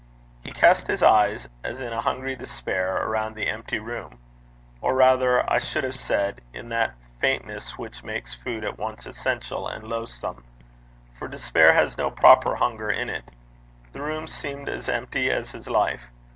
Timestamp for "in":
1.79-1.93, 6.53-6.69, 12.89-13.09